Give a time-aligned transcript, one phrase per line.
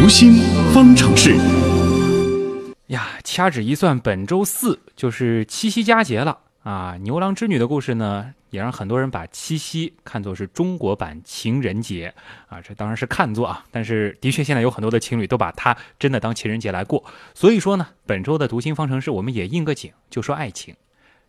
[0.00, 0.36] 读心
[0.72, 1.36] 方程式。
[2.86, 6.96] 呀，掐指一算，本周四就是七夕佳节了啊！
[7.02, 12.14] 牛郎织女的故事呢，也让很多人把七夕看作是中国版情人节
[12.48, 12.62] 啊。
[12.62, 17.04] 这当然是看作啊，但是的确现在有很多的情侣都把它真的当情人节来过。
[17.34, 20.74] 所以说呢，本周的读心方程式我们也应个景，就说爱情。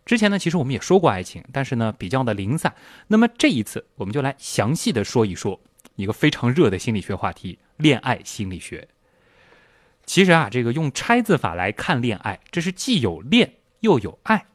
[0.06, 2.72] 之前呢，其实我们也说过爱情，但是呢比较的零散。
[3.08, 5.60] 那么这一次，我们就来详细的说一说
[5.96, 8.88] 一个非常热的心理学话题——恋爱心理学。
[10.04, 14.46] 其实啊，这个用拆字法来看恋爱，这是既有恋又有爱。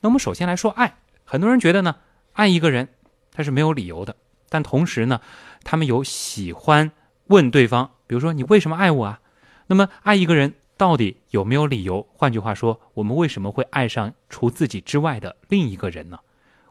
[0.00, 1.96] 那我们首先来说爱，很多人觉得呢，
[2.32, 2.88] 爱一个人
[3.30, 4.16] 他是没有理由的，
[4.48, 5.20] 但同时呢，
[5.62, 6.90] 他们有喜欢
[7.26, 9.20] 问对方，比如说你为什么爱我啊？
[9.66, 10.54] 那么爱一个人。
[10.78, 12.08] 到底有没有理由？
[12.12, 16.18] 换句话说，我们为什么会爱上除自己之外的另一个人呢？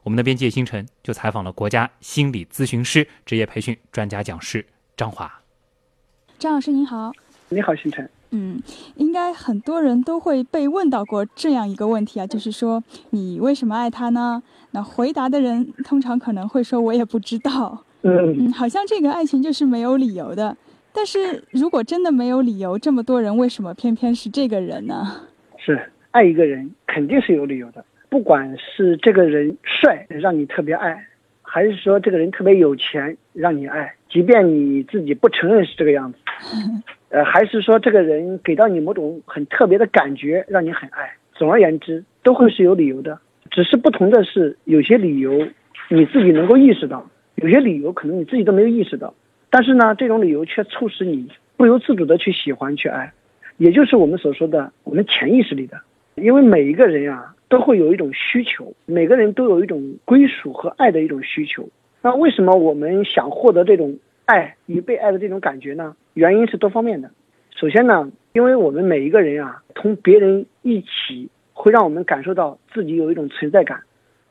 [0.03, 4.65] 我们的编辑星辰就采访了国家心理咨询师职业培训专家讲师
[4.97, 5.31] 张华。
[6.39, 7.11] 张老师您好，
[7.49, 8.09] 你好，星辰。
[8.31, 8.59] 嗯，
[8.95, 14.41] 应该很多人都会被问到过这样一个问题啊，就是说你为什么爱他呢？
[14.71, 17.83] 那回答的人通常可能会说，我也不知道。
[18.01, 20.57] 嗯嗯，好像这个爱情就是没有理由的。
[20.91, 25.27] 但是如果真的没有理由，这么多人为什么偏偏是这个人呢？
[25.57, 31.07] 是爱一个人肯定是有理由的，不管是这个人帅让你特别爱，
[31.41, 36.19] 还是说这个人特别有钱让你爱，即便你自己不承认是这个样子，
[37.07, 43.17] 呃，还是说这个人给到你某种很特别的感觉让你很爱，总而言之都会是有理由的，
[43.49, 45.47] 只是不同的是有些理由
[45.87, 49.13] 你自己能够意识到，有些理由可能你自己都没有意识到。
[49.49, 53.13] 但是呢，这种理由却促使你不由自主的去喜欢、去爱，
[53.55, 55.79] 也就是我们所说的我们潜意识里的。
[56.15, 61.67] 因为每一个人呀，都会有一种需求，每个人都有一种归属和爱的一种需求。
[62.01, 65.93] 那为什么我们想获得这种爱与被爱的这种感觉呢？
[66.13, 67.11] 原因是多方面的。
[67.53, 73.81] 首先呢，因为我们每一个人啊，同别人一起，会让我们感受到自己有一种存在感。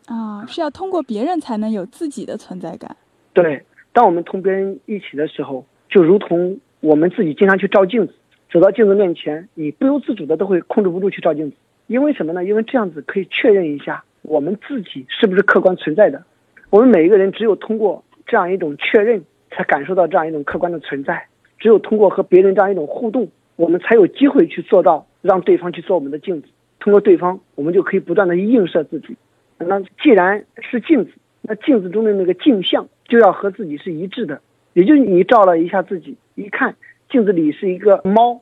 [0.06, 2.97] 啊，是要通过别人才能有自己的存在感。
[3.34, 3.62] 对。
[3.92, 8.14] 当我们同别人一起的时候，就如同我们自己经常去照镜子，
[8.50, 11.56] 走到镜子面前，你不由自主的都会控制不住去照镜子，
[11.90, 12.44] 因为什么呢？
[12.44, 16.22] 因为这样子可以确认一下我们自己是不是客观存在的。
[16.70, 21.26] 我们每一个人只有通过这样一种确认，才感受到这样一种客观的存在。
[21.58, 26.46] 只有通过和别人这样一种互动，我们才有机会去做到让对方去做我们的镜子。
[26.78, 29.16] 通过对方，我们就可以不断的映射自己。
[29.58, 31.10] 那既然是镜子，
[31.42, 32.88] 那镜子中的那个镜像。
[33.08, 34.40] 就要和自己是一致的，
[34.74, 36.76] 也就是你照了一下自己，一看
[37.10, 38.40] 镜子里是一个猫，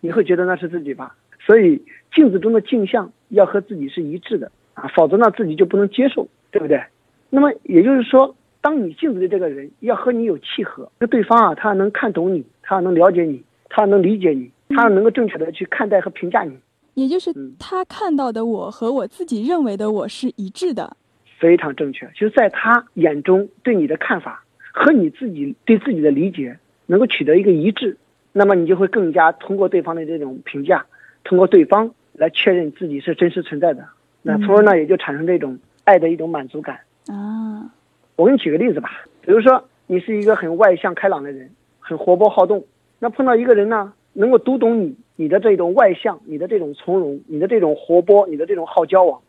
[0.00, 1.14] 你会觉得那是自己吧？
[1.44, 1.82] 所以
[2.14, 6.82] 镜子中的镜像要和自己是一致的啊，否则呢自己就不能接受，对不对？
[7.30, 16.56] 那么也就是说，当你镜子里这个人要和你有契合，这对方啊，他能看懂你，他能了解你，他能理解你，他能够正确的去看待和评价你，
[16.94, 20.96] 也就是他看到的我和我自己认为的我是一致的。
[21.38, 27.96] 非常正确，就是在他眼中对你的看法和你自己对自己的理解能够取得一个一致，
[28.32, 30.84] 那么你就会更加通过对方的这种评价，
[31.24, 33.84] 通过对方来确认自己是真实存在的，
[34.22, 37.70] 那从而呢也就产生这种爱的一种满足感啊。
[38.16, 42.64] 我给你举个例子吧，比如说你是一个很外向开朗的人，很活泼好动，
[42.98, 49.20] 那碰到一个人呢，能够读懂你你的这种外向，你的这种从容，你的这种活泼，你的这种好交往，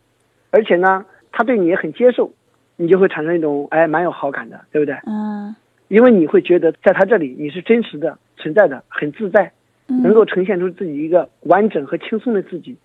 [0.50, 1.06] 而且呢。
[1.34, 2.30] 他对你也很接受，
[2.76, 4.94] 你就会产生一种哎蛮有好感的，对不对？
[5.08, 5.56] 嗯。
[5.88, 9.50] 因为你会觉得在他这里你是真实的存在的，很自在，
[9.88, 12.78] 能够呈现出自己一个完整和轻松的自己。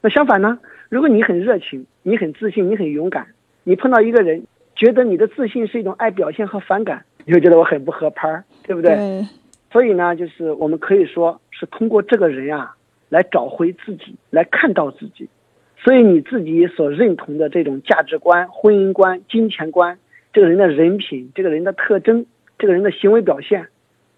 [0.00, 3.26] 那相反呢，如果你很热情，你很自信，你很勇敢，
[3.64, 4.42] 你碰到一个人，
[4.76, 8.94] 觉得你的自信是一种爱表现和反感，你会觉得我很不合拍儿，对不对？
[8.94, 9.26] 对。
[9.70, 12.74] 所以呢，就是我们可以说是通过这个人啊，
[13.08, 15.28] 来找回自己，来看到自己。
[15.76, 19.98] 所以你自己所认同的这种价值观、婚姻观、金钱观，
[20.32, 22.26] 这个人的人品、这个人的特征、
[22.58, 23.66] 这个人的行为表现，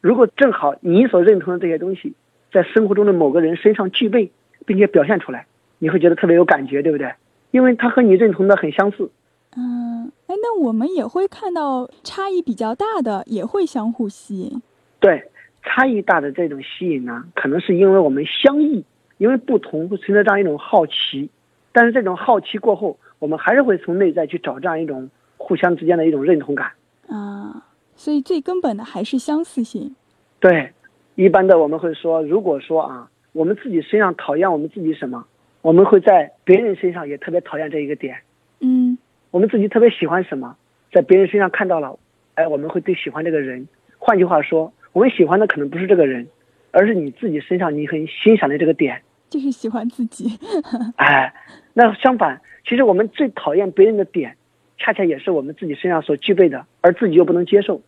[0.00, 2.14] 如果正好你所认同的这些东西，
[2.52, 4.30] 在生活中的某个人身上具备，
[4.66, 5.46] 并且表现出来，
[5.78, 7.12] 你会觉得特别有感觉，对不对？
[7.50, 9.10] 因为他和你认同的很相似。
[9.56, 14.62] 嗯，哎，那我们也会看到差异比较大的，也会相互吸引。
[15.00, 15.30] 对，
[15.62, 18.84] 差异大的这种吸引呢，可能是因为我们相异，
[19.18, 21.28] 因为不同会存在这样一种好奇。
[21.72, 26.72] 但是这种好奇过后，我们还是会从内在去找这样一种互相之间的一种认同感
[27.08, 27.64] 啊。
[28.00, 29.94] 所以最根本的还是相似性。
[30.38, 30.72] 对，
[31.16, 35.22] 一般的我们会说，如果说啊，我们自己身上讨厌我们自己什么，
[35.60, 38.16] 我们会在别人身上也特别讨厌这一个点。
[38.60, 38.96] 嗯。
[39.30, 40.56] 我们自己特别喜欢什么，
[40.90, 41.98] 在别人身上看到了，
[42.36, 43.68] 哎，我们会最喜欢这个人。
[43.98, 46.26] 换句话说，我们喜欢的可能不是这个人，
[46.70, 49.02] 而是你自己身上你很欣赏的这个点。
[49.28, 50.38] 就是喜欢自己。
[50.96, 51.34] 哎，
[51.74, 54.38] 那相反，其实我们最讨厌别人的点，
[54.78, 57.82] 恰恰也是我们自己身上所具备的，而自己又不能接受。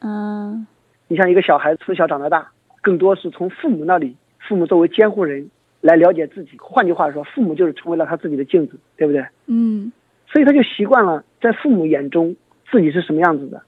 [0.00, 0.66] 嗯，
[1.08, 2.50] 你像一个小孩从小长到大，
[2.82, 5.50] 更多是从父母那里，父母作为监护人
[5.80, 6.50] 来了解自己。
[6.58, 9.24] 换句话说，父母就是成为了他自己的镜子，对不对？
[9.46, 9.92] 嗯，
[10.26, 12.36] 所以他就习惯了在父母眼中
[12.70, 13.62] 自己是什么样子的，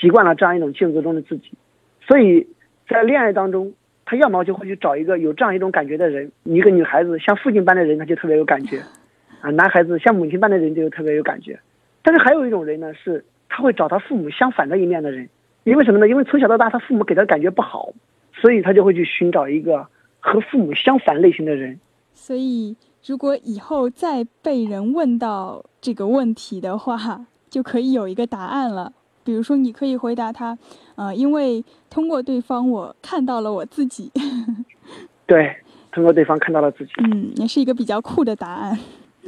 [0.00, 1.52] 习惯了这样一种镜子中的自己。
[2.00, 2.46] 所以
[2.88, 3.72] 在恋爱当中，
[4.04, 8.80] 他要么就会去找一个有这样一种感觉的人，一个女孩子像父亲般的人，他就特别有感觉，
[9.40, 11.58] 啊，男孩子像母亲般的人就特别有感觉。
[12.02, 15.28] 但是还有一种人呢，是他会找他父母相反的一面的人。
[15.64, 16.08] 因为什么呢？
[16.08, 17.92] 因为从小到大，他父母给他感觉不好，
[18.32, 19.86] 所以他就会去寻找一个
[20.18, 21.78] 和父母相反类型的人。
[22.14, 22.76] 所以，
[23.06, 28.92] 如果以后再被人问到这个问题的话，就可以有一个答案了。
[29.22, 30.56] 比如说，你可以回答他
[30.96, 34.10] ：“呃，因为通过对方，我看到了我自己。
[35.26, 35.54] ”对，
[35.92, 36.92] 通过对方看到了自己。
[37.02, 38.78] 嗯，也是一个比较酷的答案。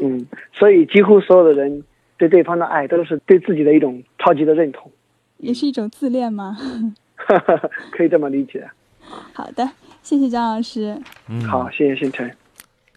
[0.00, 1.84] 嗯，所以几乎所有的人
[2.16, 4.90] 对对方的爱，都是对自己的一种超级的认同。
[5.42, 6.56] 也是一种自恋吗？
[7.90, 8.68] 可以这么理解。
[9.34, 9.68] 好的，
[10.02, 10.96] 谢谢张老师。
[11.28, 12.34] 嗯，好，谢谢星辰。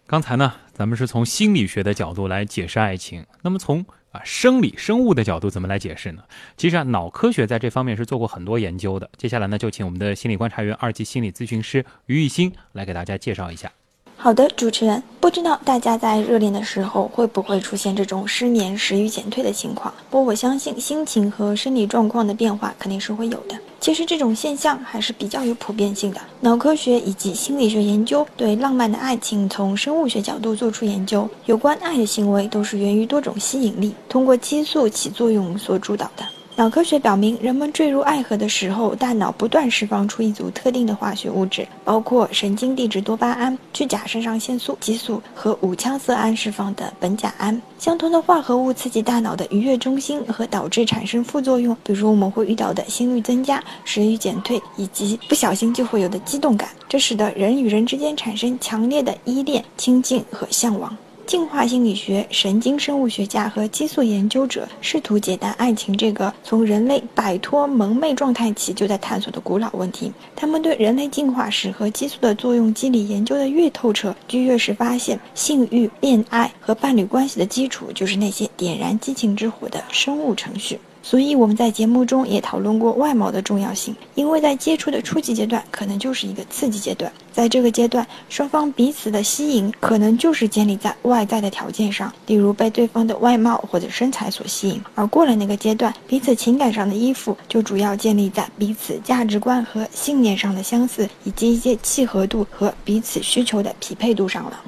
[0.06, 6.22] 刚才呢，咱们是从心理学的角度来解释爱情，那么从啊生理生物的角度怎么来解释呢？
[6.56, 9.10] 其实啊，脑科学在这方面是做过很多研究的。
[9.16, 13.72] 接下来呢，就请我们的心理观察员、二级心理咨询师于艺兴来给大家介绍一下。
[14.18, 19.92] 好的，主持人，不知道大家在热恋的时候会不会出现这种失眠、食欲减退的情况？
[20.10, 23.56] 不过我相信心情和生理状况的变化肯定是会有的。
[23.78, 26.20] 其实这种现象还是比较有普遍性的。
[26.40, 36.24] 脑科学以及心理学研究对浪漫的爱情从生物学角度做出研究，有关爱的行为都是源于多种吸引力，通过激素起作用所主导的。
[36.58, 47.60] 脑科学表明，人们坠入爱河的时候，大脑不断释放出一组特定的化学物质，包括神经递质多巴胺、去甲肾上腺素激素和五羟色胺释放的苯甲胺。
[47.78, 56.70] 相同的化合物刺激大脑的愉悦中心，和导致产生副作用，比如我们会遇到的心率增加、食欲减退，以及不小心就会有的激动感。
[56.88, 60.96] 这使得人与人之间产生强烈的依恋、亲近和向往。
[61.26, 70.12] 进化心理学、神经生物学家和激素研究者试图解答爱情这个从人类摆脱蒙昧状态起就在探索的古老问题。
[70.36, 80.78] 他们对人类进化史和激素的作用机理研究的越透彻，就越是发现，性欲、恋爱和伴侣关系的基础就是那些点燃激情之火的生物程序。
[81.08, 104.60] 所以我们在节目中也讨论过外貌的重要性，因为在接触的初级阶段，可能就是一个刺激阶段，在这个阶段，双方彼此的吸引可能就是建立在外在的条件上，例如被对方的外貌或者身材所吸引；而过了那个阶段，彼此情感上的依附就主要建立在彼此价值观和信念上的相似，以及一些契合度和彼此需求的匹配度上了。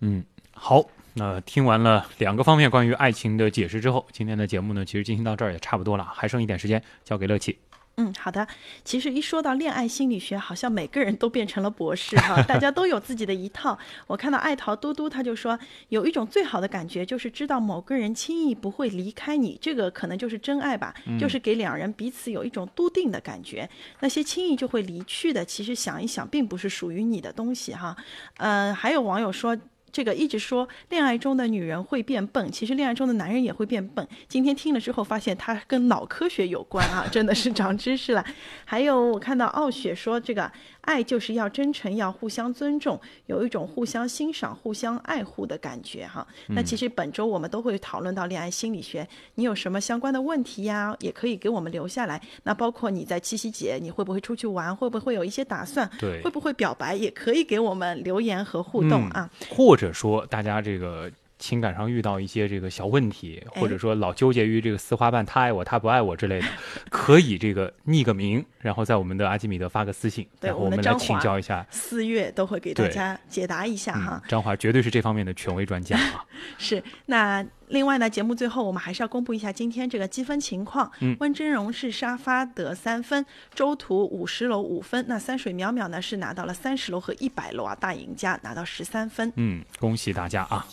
[0.00, 0.84] 嗯，好。
[1.14, 7.56] 那听完了两个方面关于爱情的解释之后，今天的节目呢，其实进行到这儿也差不多了，还剩一点时间，交给乐琪。
[7.96, 8.44] 嗯，好的。
[8.84, 13.78] 其实一说到恋爱心理学，好像每个人都变成了博士哈， 大家都有自己的一套。
[14.08, 15.56] 我看到爱桃嘟嘟他就说，
[15.90, 23.70] 有一种最好的感觉就是知道某个人轻易不会离开你，这个可能就是真爱吧，就是给两人彼此有一种笃定的感觉。
[24.00, 27.96] 那些轻易就会离去的，其实想一想，并不是属于你的东西哈。
[28.38, 29.56] 嗯，还有网友说。
[29.94, 34.04] 这个一直说恋爱中的女人会变笨，其实恋爱中的男人也会变笨。
[34.26, 38.24] 今天听了之后，发现它跟脑科学有关啊，真的是长知识了。
[38.64, 40.50] 还有我看到傲雪说这个。
[40.84, 46.26] 爱就是要真诚，要互相尊重，有一种互相欣赏、互相爱护的感觉哈。
[46.48, 50.96] 那其实本周我们都会讨论到恋爱心理学，你有什么相关的问题呀？
[51.00, 52.20] 也可以给我们留下来。
[52.44, 54.74] 那包括你在七夕节，你会不会出去玩？
[54.74, 55.90] 会不会有一些打算？
[55.98, 56.94] 对，会不会表白？
[56.94, 59.28] 也可以给我们留言和互动啊。
[59.50, 61.10] 或者说，大家这个。
[61.38, 66.46] 情感上遇到一些这个小问题，或者说老纠结于这个四花瓣他爱我他不爱我之类的，
[66.88, 71.66] 可以这个匿个名，然后在我们的阿基米德发个私信，然后我们来请教一下。
[71.70, 74.22] 四月都会给大家解答一下哈。
[74.28, 76.24] 张华绝对是这方面的权威专家啊。
[76.56, 80.90] 是，那另外呢，节目最后我们还是要公布一下今天这个积分情况。
[81.00, 83.24] 嗯，温峥嵘是沙发得三分，
[83.54, 89.32] 周图五十楼五分，那三水淼淼呢是拿到了三十楼和一百楼啊，大赢家拿到十三分。
[89.36, 90.66] 嗯，恭喜大家啊。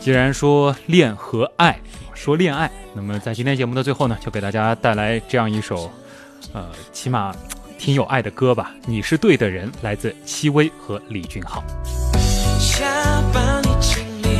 [0.00, 1.78] 既然说恋和爱，
[2.14, 5.90] 说恋爱，那么在今天节目的最后呢，就给大家带来这样一首，
[6.54, 7.34] 呃，起码
[7.78, 8.72] 挺有爱的歌吧。
[8.86, 11.62] 你是对的人，来自戚薇和李俊浩。
[12.80, 13.38] 还不
[13.82, 14.30] 想留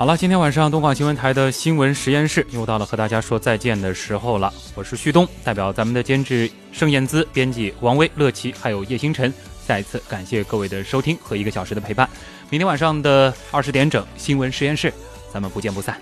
[0.00, 4.50] 好了，今天晚上东广新闻台的新闻实验室又到了和大家说再见的时候了。
[4.74, 9.30] 我是旭东，代表咱们的监制盛燕姿、编辑王威、乐琪，还有叶星辰，
[9.66, 12.08] 再一次感谢各位的收听和一个小时的陪伴。
[12.48, 14.90] 明天晚上的二十点整，新闻实验室，
[15.30, 16.00] 咱们不见不散。